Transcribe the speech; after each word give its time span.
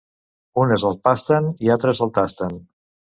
Unes 0.61 0.85
el 0.89 0.95
pasten 1.07 1.49
i 1.65 1.71
altres 1.75 2.01
el 2.07 2.13
tasten. 2.17 2.57